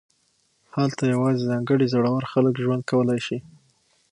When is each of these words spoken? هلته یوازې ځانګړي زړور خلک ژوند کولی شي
هلته 0.75 1.03
یوازې 1.13 1.47
ځانګړي 1.49 1.85
زړور 1.93 2.23
خلک 2.31 2.53
ژوند 2.63 2.83
کولی 2.91 3.19
شي 3.25 3.37